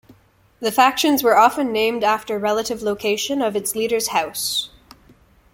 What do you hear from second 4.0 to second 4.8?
house.